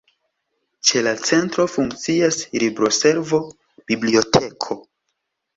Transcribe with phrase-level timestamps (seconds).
[0.87, 3.41] Ĉe la Centro funkcias libroservo,
[3.93, 4.83] biblioteko.